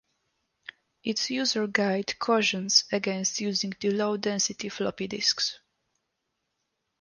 Its 1.03 1.29
user 1.29 1.67
guide 1.67 2.17
cautions 2.17 2.85
against 2.91 3.39
using 3.39 3.71
the 3.79 3.91
low-density 3.91 4.67
floppy 4.69 5.05
disks. 5.07 5.59